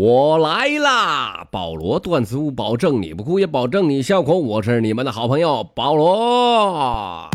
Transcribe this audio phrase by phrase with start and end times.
[0.00, 1.48] 我来啦！
[1.50, 4.38] 保罗段子屋，保证你不哭，也保证你笑口。
[4.38, 7.28] 我是你们的好朋友保罗。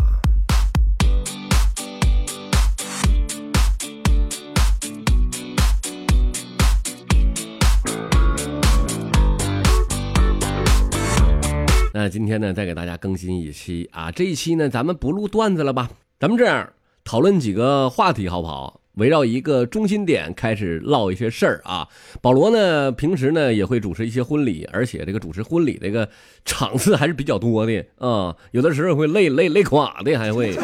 [11.92, 14.10] 那今天呢，再给大家更新一期啊！
[14.10, 15.90] 这一期呢，咱们不录段子了吧？
[16.18, 16.66] 咱们这样
[17.04, 18.80] 讨论几个话题好不好？
[18.94, 21.88] 围绕一个中心点开始唠一些事儿啊。
[22.20, 26.08] 保罗呢，平时呢也会主持一些婚礼，而且这个主持婚礼这个
[26.44, 28.34] 场次还是比较多的啊。
[28.52, 30.54] 有的时候会累累累垮的，还会。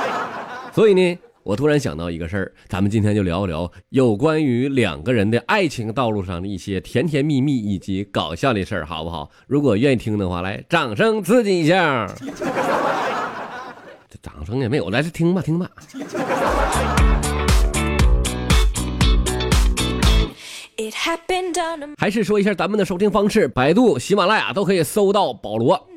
[0.72, 9.30] 所以呢，我突然想到一个事儿，咱们今天就聊一聊有关于两个人的爱情道路上的一些甜甜蜜蜜以及搞笑的事儿，好不好？
[9.46, 12.06] 如果愿意听的话，来掌声刺激一下。
[14.08, 15.70] 这掌声也没有，来，听吧，听吧。
[21.96, 25.88] 还是说一下咱们的收听方式，百度、喜马拉雅都可以搜到保罗。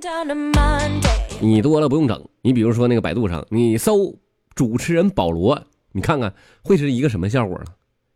[1.40, 4.14] 你多了不用整，你比如说那个百度上，你搜
[4.54, 5.60] 主持人保罗，
[5.94, 7.66] 你看看会是一个什么效果呢？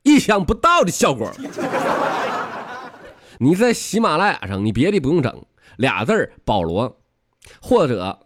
[0.04, 1.32] 意想不到的效果。
[3.40, 5.46] 你在喜马拉雅上，你别的不用整，
[5.78, 7.00] 俩字儿保罗，
[7.60, 8.20] 或者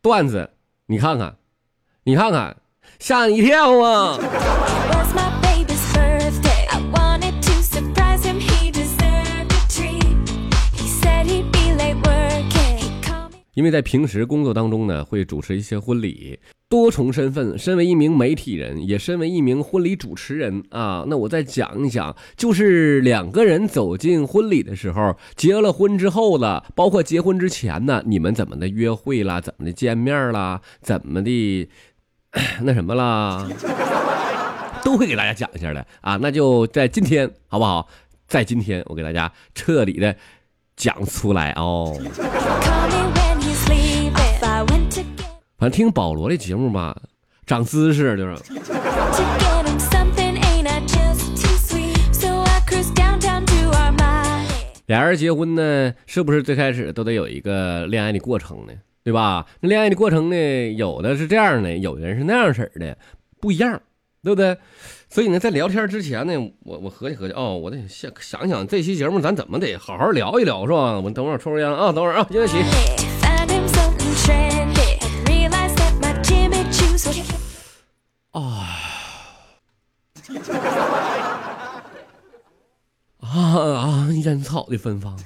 [0.00, 0.48] 段子，
[0.86, 1.36] 你看看，
[2.04, 2.56] 你看看，
[2.98, 4.18] 吓你一跳啊！
[13.58, 21.04] 因为在平时工作当中呢，会主持一些婚礼，多重身份，身为一名媒体人，也身为一名婚礼主持人啊。
[21.08, 31.68] 那我再讲一讲，就是两个人走进婚礼的时候，结了婚之后了，包括结婚之前呢，你们怎么的约会啦，怎么的见面啦，怎么的
[32.60, 33.44] 那什么啦，
[34.84, 36.16] 都会给大家讲一下的啊。
[36.22, 37.88] 那就在今天，好不好？
[38.28, 40.14] 在今天，我给大家彻底的
[40.76, 42.00] 讲出来哦。
[45.58, 46.96] 反正听保罗的节目吧，
[47.44, 48.36] 长姿势就是。
[54.86, 58.72] 俩人结婚呢，是不是最开始都得有一个恋爱的过程呢？
[59.04, 59.46] 对吧？
[59.60, 62.96] 那恋爱的过程呢，有的是这样的，有的人是那样式的，
[63.40, 63.82] 不一样，
[64.22, 64.56] 对不对？
[65.10, 70.98] 所以呢，在聊天之前呢，我我合计合计哦，我得想想想这期节目咱怎么得好好聊一聊，是吧？
[71.00, 72.46] 我等会儿抽根烟啊，等会儿啊，现在
[78.30, 78.40] 啊
[83.20, 84.08] 啊啊！
[84.24, 85.18] 烟草的芬芳，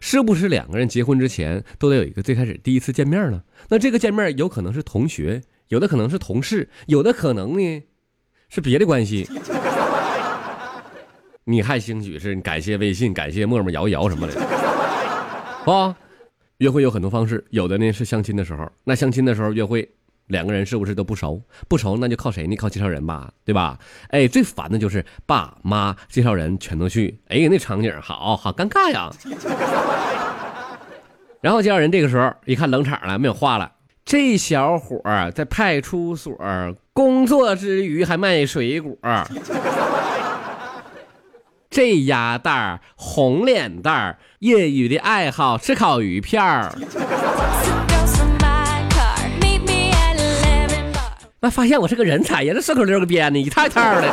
[0.00, 3.42] 是不是两个人结婚之前都得有一个最开始第一次见面呢？
[3.68, 7.82] 那这个见面有可能是同学，有的可能是同事，有的可能呢
[8.48, 9.28] 是别的关系。
[11.48, 14.40] 你还兴许是感谢微信，感谢陌陌摇一摇什么的，
[15.72, 15.96] 啊？
[16.58, 19.88] 约会有很多方式，有的呢是相亲的时候，那相亲的时候约会，
[20.26, 21.40] 两个人是不是都不熟？
[21.68, 22.56] 不熟那就靠谁呢？
[22.56, 23.78] 靠介绍人吧，对吧？
[24.08, 29.08] 哎，最烦的就是爸妈介绍人全都去，哎，那场景好好尴尬呀。
[31.40, 33.70] 然后介绍人这个时候一看冷场了，没有话了。
[34.04, 35.00] 这小伙
[35.32, 36.36] 在派出所
[36.92, 38.98] 工作之余还卖水果。
[41.76, 46.74] 这鸭蛋儿红脸蛋儿，业余的爱好吃烤鱼片儿。
[51.40, 54.10] 那发现我是个人才呀，这顺口溜给编的一套一套的。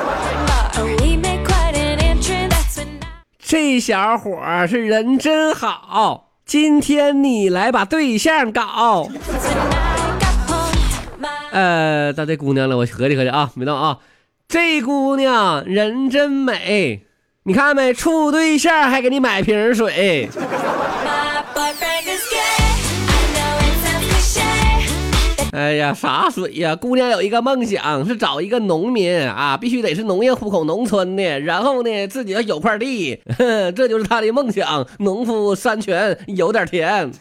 [3.40, 9.08] 这小伙儿是人真好，今天你来把对象搞。
[11.54, 14.00] 呃，到这姑娘了，我合计合计啊，没动啊。
[14.50, 17.06] 这姑娘人真美。
[17.46, 20.30] 你看没处对象还给你买瓶水。
[25.52, 26.76] 哎呀，啥水呀？
[26.76, 33.20] 姑娘有一个梦想是找一个农民啊，必须得是农业户口农村的，然后呢自己要有块地，
[33.76, 34.88] 这就是她的梦想。
[35.00, 37.12] 农夫山泉有点甜。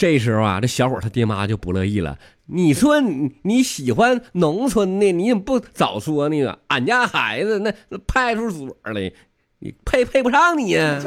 [0.00, 2.16] 这时候啊，这小伙他爹妈就不乐意了。
[2.46, 3.02] 你说
[3.42, 6.56] 你喜欢农村的，你怎么不早说呢？
[6.68, 7.70] 俺家孩子那
[8.06, 9.12] 派出所里，
[9.58, 10.98] 你配配不上你呀。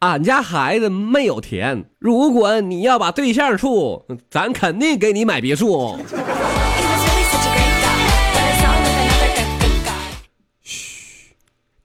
[0.00, 5.96] 俺家孩子没有田，如果你要把对象处，咱肯定给你买别墅。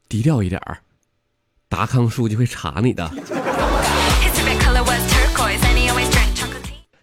[0.09, 0.79] 低调一点儿，
[1.73, 3.09] 达康书记会查你的。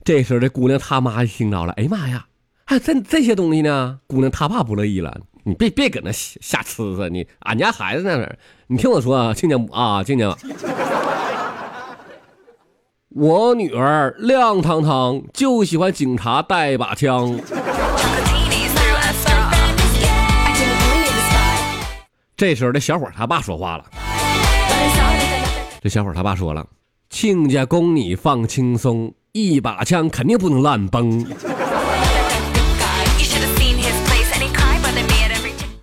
[0.05, 2.25] 这时候，这姑娘她妈就听着了，哎妈呀，
[2.64, 3.99] 还，这这些东西呢？
[4.06, 5.12] 姑娘她爸不乐意了，
[5.43, 8.38] 你别别搁那瞎瞎吃吃，你俺家孩子在哪儿？
[8.69, 10.37] 你听我说啊，亲家母啊，亲家，
[13.11, 17.37] 我女儿亮堂堂，就喜欢警察带把枪。
[22.37, 23.84] 这时候，这小伙他爸说话了。
[25.82, 26.67] 这小伙他爸说了，
[27.08, 31.26] 亲家供你放轻松，一把枪肯定不能乱崩。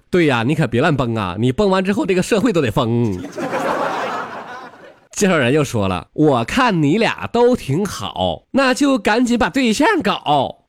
[0.10, 1.36] 对呀，你可别乱崩啊！
[1.38, 3.20] 你崩完之后，这个社会都得疯。
[5.12, 10.66] 介绍人又说了，我看你俩都挺好，那就赶紧把对象搞。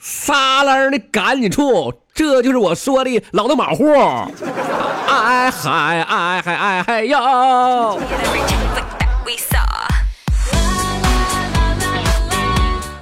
[0.00, 3.86] 撒楞的赶紧处，这就是我说的老的马虎。
[5.06, 7.98] 哎嗨哎嗨哎嗨哟！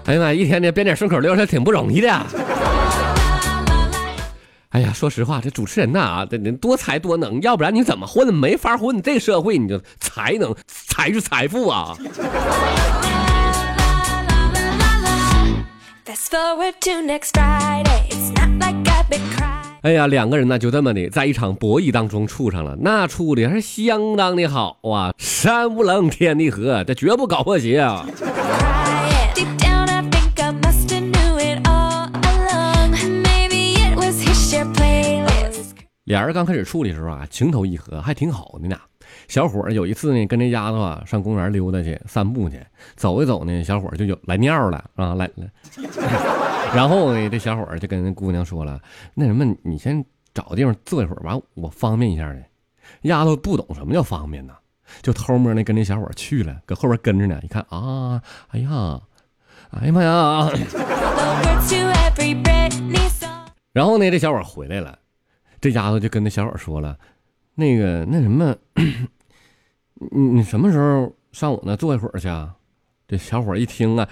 [0.07, 2.11] 哎呀妈，一天天编点顺口溜，这挺不容易的。
[4.71, 8.33] 哎呀，说实话，这主持人呐，这人多才多能，要不然你怎么混？
[8.35, 9.01] 没法混。
[9.01, 11.95] 这社会，你就才能才是财富啊！
[16.09, 18.09] Fast forward to next Friday.
[18.09, 19.77] It's not like I've been crying.
[19.83, 25.13] 哎呀，两个人呢就这么的在一场博弈当中处上了，那处的还是相当的好啊！
[25.19, 28.07] 山无棱，天地合，这绝不搞破鞋啊
[29.35, 32.93] ！Deep down, I think I must have knew it all along.
[33.23, 35.75] Maybe it was his share playlist.
[36.05, 38.79] 俩人刚开始处的时候啊，情投意合，还挺好的呢。
[39.27, 45.51] 小伙儿有一次呢，跟这丫头啊上公园溜达去散步去，走一走呢，小伙儿就有来尿了啊，来来。
[46.75, 48.81] 然后呢，这小伙儿就跟那姑娘说了
[49.15, 50.05] ：“那什么，你先
[50.35, 52.43] 找个地方坐一会儿，完我方便一下呢。”
[53.03, 54.55] 丫头不懂什么叫方便呢，
[55.03, 57.41] 就偷摸的跟这小伙儿去了，搁后边跟着呢。
[57.43, 59.01] 一看啊，哎呀，
[59.71, 60.51] 哎呀妈呀.
[63.73, 64.99] 然后呢，这小伙儿回来了，
[65.61, 66.99] 这丫头就跟那小伙儿说了
[67.59, 68.55] ：“那个那什么，
[70.13, 72.55] 你你什么时候上我那坐一会儿去啊？”
[73.09, 74.09] 这小伙一听啊，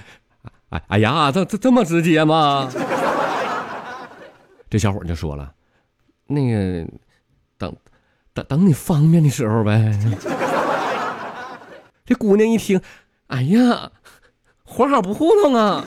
[0.71, 2.69] 哎哎呀，这这这么直接吗？
[4.69, 5.53] 这小伙就说了
[6.27, 6.85] ：“那个
[7.57, 7.73] 等
[8.35, 9.97] 等等你方便的时候呗。
[12.05, 12.81] ”这姑娘一听，
[13.29, 13.93] 哎呀，
[14.65, 15.85] 活好不糊弄啊！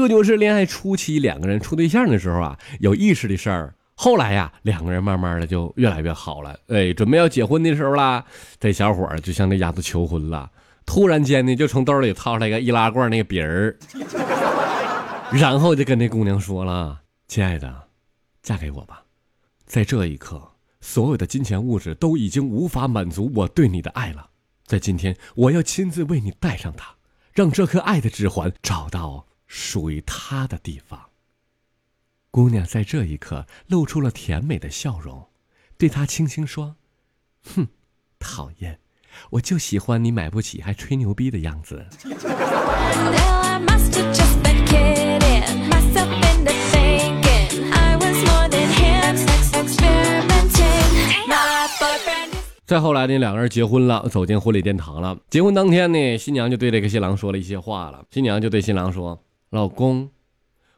[0.00, 3.74] 这就是恋爱初期两个人处对象的时候啊，有意识的事儿。
[3.94, 6.58] 后来呀，两个人慢慢的就越来越好了。
[6.68, 8.24] 哎，准备要结婚的时候啦，
[8.58, 10.50] 这小伙儿就向这丫头求婚了。
[10.86, 13.76] 突然间呢，就从兜里掏出来个易拉罐那个饼儿，
[15.32, 16.98] 然后就跟那姑娘说了
[17.28, 17.70] ：“亲爱的，
[18.42, 19.02] 嫁给我吧。”
[19.66, 20.50] 在这一刻，
[20.80, 24.30] 所有的金钱物质都已经无法满足我对你的爱了。
[24.64, 26.94] 在今天，我要亲自为你戴上它，
[27.34, 31.06] 让这颗爱的指环找到属于他的地方。
[32.30, 35.26] 姑娘在这一刻露出了甜美的笑容，
[35.76, 36.76] 对他轻轻说
[37.42, 37.66] ：“哼，
[38.20, 38.78] 讨厌，
[39.30, 41.84] 我就喜欢你买不起还吹牛逼的样子。
[42.04, 49.16] Well, I must have just been kidding myself into thinking I was more than him.
[49.16, 51.26] Sex experimenting.
[51.26, 52.30] My boyfriend
[52.64, 55.18] ”再后来呢，两个人结婚了，走进婚礼殿堂了。
[55.28, 58.04] 结婚当天呢，新娘就对这个新郎说了一些话了。
[58.12, 60.10] 新娘就对新郎说：“老公，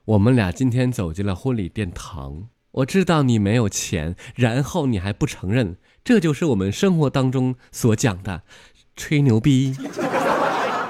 [0.07, 2.49] 我们俩今天走进了婚礼殿堂。
[2.71, 8.45] 我知道你没有钱，然后你还不承认，这就是我们生活当中所讲的
[8.97, 9.77] 吹牛逼。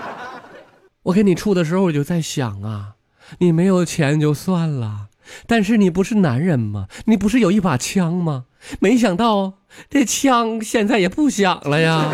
[1.03, 2.95] 我跟你处的时候，我就在想啊，
[3.41, 5.09] 你没有钱就算了，
[5.49, 6.87] 但是你不是男人吗？
[7.07, 8.45] 你不是有一把枪吗？
[8.79, 9.55] 没想到
[9.91, 12.09] 这枪现在也不响了呀！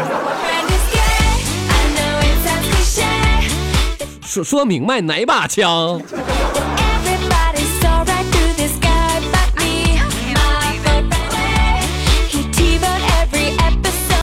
[4.38, 6.00] 说说明白哪把枪.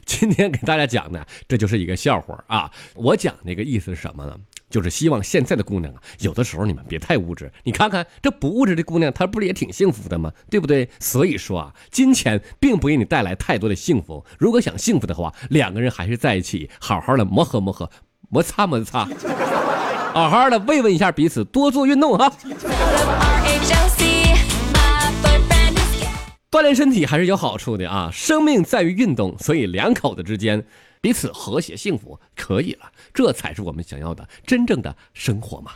[0.05, 2.71] 今天给大家讲的，这就是一个笑话啊！
[2.93, 4.33] 我讲那个意思是什么呢？
[4.69, 7.51] 就是希望现在的姑娘啊，有的时候你们别太物质。
[7.63, 10.31] 你看看这不物质的姑娘，她不是也挺幸福的吗？
[10.49, 10.89] 对不对？
[10.99, 14.25] 所以说啊，金钱并不给你带来太多的幸福。
[14.39, 17.89] 如果想幸福的话，两个人还是在一起，好好的磨合磨合，
[18.29, 19.07] 摩擦摩擦，
[20.15, 22.31] 好好的慰问一下彼此，多做运动哈。
[26.49, 28.09] 锻炼身体还是有好处的啊！
[28.13, 30.65] 生命在于运动，所以两口子之间
[31.01, 35.73] 彼此和谐幸福，可以了，这才是我们想要的真正的生活嘛。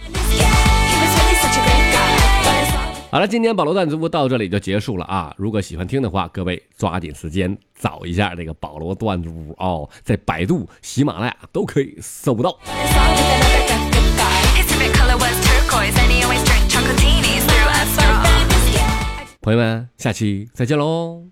[3.12, 5.34] 好了，今天保罗段子屋到这里就结束了啊！
[5.36, 12.58] 如果喜欢听的话，各位抓紧时间找一下这个保罗段子屋哦，在百度、喜马拉雅都可以搜到。
[19.50, 21.24] 朋友们下期再见喽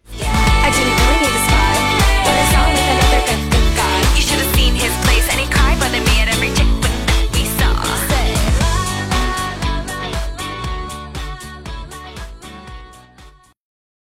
[0.64, 1.17] 爱